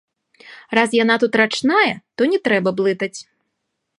Раз 0.77 0.89
яна 1.03 1.15
тут 1.25 1.31
рачная, 1.41 1.93
то 2.21 2.29
не 2.33 2.39
трэба 2.47 2.69
блытаць. 2.83 3.13